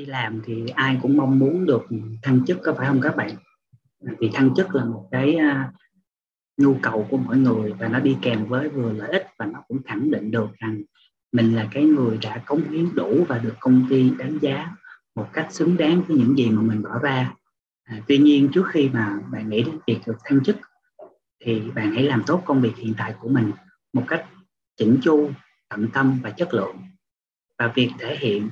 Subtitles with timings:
[0.00, 1.82] đi làm thì ai cũng mong muốn được
[2.22, 3.30] thăng chức có phải không các bạn?
[4.18, 5.72] Vì thăng chức là một cái à,
[6.56, 9.62] nhu cầu của mỗi người và nó đi kèm với vừa lợi ích và nó
[9.68, 10.82] cũng khẳng định được rằng
[11.32, 14.76] mình là cái người đã cống hiến đủ và được công ty đánh giá
[15.14, 17.34] một cách xứng đáng với những gì mà mình bỏ ra.
[17.84, 20.56] À, tuy nhiên trước khi mà bạn nghĩ đến việc được thăng chức
[21.44, 23.52] thì bạn hãy làm tốt công việc hiện tại của mình
[23.92, 24.26] một cách
[24.76, 25.30] chỉnh chu
[25.68, 26.76] tận tâm và chất lượng.
[27.58, 28.48] Và việc thể hiện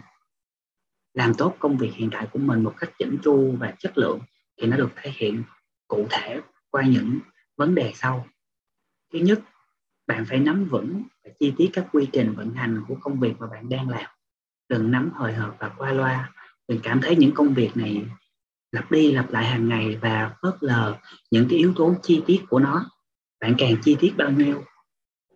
[1.18, 4.20] làm tốt công việc hiện tại của mình một cách chỉnh chu và chất lượng
[4.56, 5.42] thì nó được thể hiện
[5.88, 6.40] cụ thể
[6.70, 7.18] qua những
[7.56, 8.26] vấn đề sau.
[9.12, 9.40] Thứ nhất,
[10.06, 13.32] bạn phải nắm vững và chi tiết các quy trình vận hành của công việc
[13.38, 14.04] mà bạn đang làm.
[14.68, 16.32] Đừng nắm hồi hộp và qua loa.
[16.68, 18.04] Đừng cảm thấy những công việc này
[18.72, 20.96] lặp đi lặp lại hàng ngày và phớt lờ
[21.30, 22.90] những cái yếu tố chi tiết của nó.
[23.40, 24.62] Bạn càng chi tiết bao nhiêu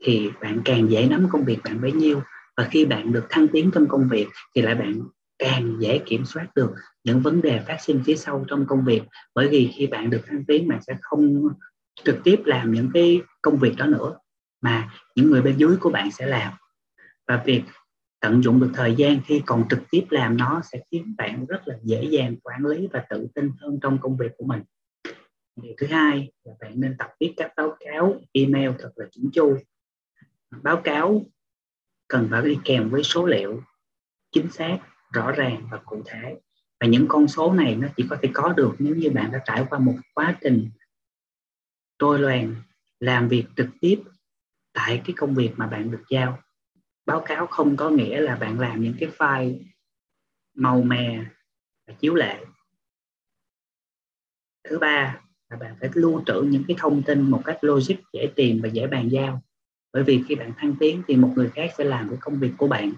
[0.04, 2.22] thì bạn càng dễ nắm công việc bạn bấy nhiêu.
[2.56, 5.02] Và khi bạn được thăng tiến trong công việc thì lại bạn
[5.42, 6.70] càng dễ kiểm soát được
[7.04, 9.02] những vấn đề phát sinh phía sau trong công việc.
[9.34, 11.48] Bởi vì khi bạn được thăng tiến, bạn sẽ không
[12.04, 14.18] trực tiếp làm những cái công việc đó nữa,
[14.60, 16.52] mà những người bên dưới của bạn sẽ làm.
[17.26, 17.62] Và việc
[18.20, 21.68] tận dụng được thời gian khi còn trực tiếp làm nó sẽ khiến bạn rất
[21.68, 24.62] là dễ dàng quản lý và tự tin hơn trong công việc của mình.
[25.62, 29.30] Điều thứ hai là bạn nên tập viết các báo cáo, email thật là chỉnh
[29.32, 29.58] chu.
[30.62, 31.22] Báo cáo
[32.08, 33.62] cần phải đi kèm với số liệu
[34.32, 34.78] chính xác
[35.12, 36.36] rõ ràng và cụ thể.
[36.80, 39.42] Và những con số này nó chỉ có thể có được nếu như bạn đã
[39.46, 40.70] trải qua một quá trình
[41.98, 42.54] tôi loàn
[43.00, 44.02] làm việc trực tiếp
[44.72, 46.38] tại cái công việc mà bạn được giao.
[47.06, 49.58] Báo cáo không có nghĩa là bạn làm những cái file
[50.54, 51.24] màu mè
[51.86, 52.44] và chiếu lệ.
[54.68, 58.32] Thứ ba là bạn phải lưu trữ những cái thông tin một cách logic, dễ
[58.36, 59.42] tìm và dễ bàn giao.
[59.92, 62.52] Bởi vì khi bạn thăng tiến thì một người khác sẽ làm cái công việc
[62.58, 62.92] của bạn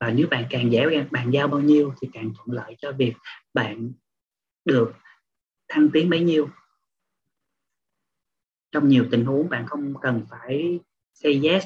[0.00, 3.14] và nếu bạn càng dễ bàn giao bao nhiêu thì càng thuận lợi cho việc
[3.54, 3.92] bạn
[4.64, 4.92] được
[5.68, 6.48] thăng tiến bấy nhiêu.
[8.72, 10.80] Trong nhiều tình huống, bạn không cần phải
[11.14, 11.64] say yes.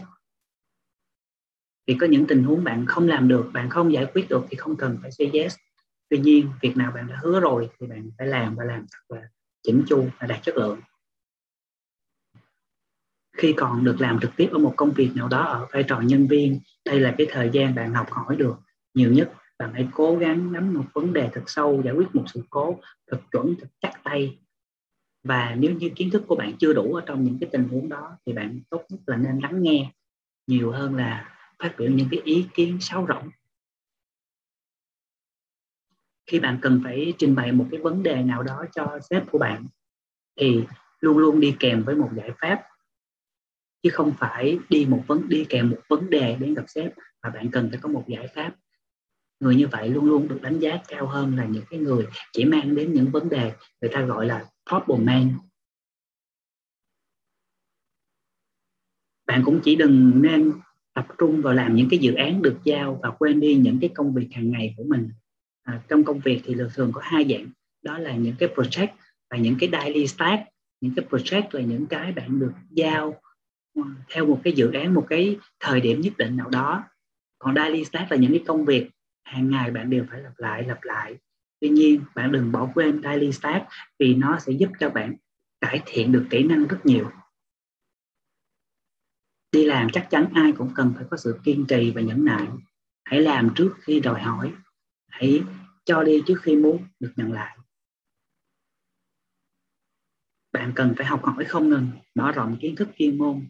[1.87, 4.57] Vì có những tình huống bạn không làm được, bạn không giải quyết được thì
[4.57, 5.57] không cần phải say yes.
[6.09, 9.17] Tuy nhiên, việc nào bạn đã hứa rồi thì bạn phải làm và làm thật
[9.17, 9.29] là
[9.63, 10.81] chỉnh chu và đạt chất lượng
[13.39, 16.01] khi còn được làm trực tiếp ở một công việc nào đó ở vai trò
[16.01, 18.57] nhân viên, đây là cái thời gian bạn học hỏi được.
[18.95, 22.25] Nhiều nhất, bạn hãy cố gắng nắm một vấn đề thật sâu, giải quyết một
[22.35, 24.39] sự cố thật chuẩn, thật chắc tay.
[25.25, 27.89] Và nếu như kiến thức của bạn chưa đủ ở trong những cái tình huống
[27.89, 29.91] đó, thì bạn tốt nhất là nên lắng nghe.
[30.47, 33.29] Nhiều hơn là phát biểu những cái ý kiến sáo rộng
[36.29, 39.39] khi bạn cần phải trình bày một cái vấn đề nào đó cho sếp của
[39.39, 39.67] bạn,
[40.41, 40.65] thì
[41.01, 42.63] luôn luôn đi kèm với một giải pháp
[43.83, 47.31] chứ không phải đi một vấn đi kèm một vấn đề đến gặp sếp mà
[47.31, 48.55] bạn cần phải có một giải pháp.
[49.41, 52.45] Người như vậy luôn luôn được đánh giá cao hơn là những cái người chỉ
[52.45, 55.35] mang đến những vấn đề người ta gọi là problem man.
[59.27, 60.53] Bạn cũng chỉ đừng nên
[60.95, 63.91] tập trung vào làm những cái dự án được giao và quên đi những cái
[63.95, 65.11] công việc hàng ngày của mình.
[65.63, 67.47] À, trong công việc thì thường có hai dạng.
[67.83, 68.89] Đó là những cái project
[69.31, 70.43] và những cái daily task
[70.81, 73.21] những cái project là những cái bạn được giao
[74.09, 76.85] theo một cái dự án, một cái thời điểm nhất định nào đó.
[77.39, 78.91] Còn daily task là những cái công việc
[79.25, 81.19] hàng ngày bạn đều phải lặp lại lặp lại.
[81.61, 83.65] Tuy nhiên, bạn đừng bỏ quên daily task
[83.99, 85.17] vì nó sẽ giúp cho bạn
[85.61, 87.11] cải thiện được kỹ năng rất nhiều.
[89.53, 92.47] Đi làm chắc chắn ai cũng cần phải có sự kiên trì và nhẫn nại.
[93.05, 94.53] Hãy làm trước khi đòi hỏi.
[95.09, 95.43] Hãy
[95.85, 97.59] cho đi trước khi muốn, được nhận lại.
[100.53, 103.47] Bạn cần phải học hỏi không ngừng, mở rộng kiến thức chuyên môn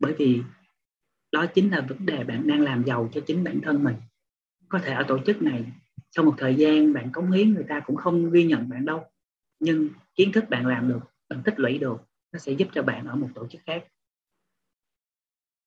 [0.00, 0.42] bởi vì
[1.32, 3.96] đó chính là vấn đề bạn đang làm giàu cho chính bản thân mình.
[4.68, 5.64] Có thể ở tổ chức này,
[6.10, 9.04] sau một thời gian bạn cống hiến, người ta cũng không ghi nhận bạn đâu.
[9.60, 11.96] Nhưng kiến thức bạn làm được, bạn tích lũy được,
[12.32, 13.84] nó sẽ giúp cho bạn ở một tổ chức khác.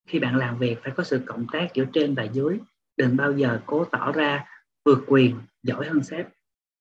[0.07, 2.59] Khi bạn làm việc, phải có sự cộng tác giữa trên và dưới.
[2.97, 4.45] Đừng bao giờ cố tỏ ra
[4.85, 6.27] vượt quyền, giỏi hơn sếp.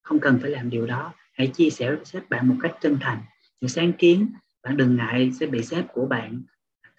[0.03, 1.15] Không cần phải làm điều đó.
[1.33, 3.23] Hãy chia sẻ với sếp bạn một cách chân thành.
[3.61, 4.33] Những sáng kiến,
[4.63, 6.43] bạn đừng ngại sẽ bị sếp của bạn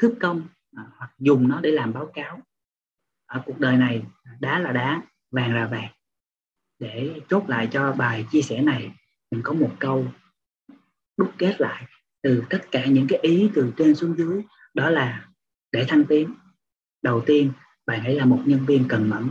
[0.04, 2.42] cướp công à, hoặc dùng nó để làm báo cáo.
[3.26, 4.04] Ở cuộc đời này
[4.40, 5.02] đá là đá
[5.32, 5.92] vàng là vàng.
[6.80, 8.92] Để chốt lại cho bài chia sẻ này
[9.32, 10.08] mình có một câu
[11.18, 11.86] đúc kết lại
[12.22, 15.28] từ tất cả những cái ý từ trên xuống dưới đó là
[15.72, 16.34] để thăng tiến.
[17.02, 17.52] Đầu tiên
[17.86, 19.30] bạn hãy là một nhân viên cần mẫn.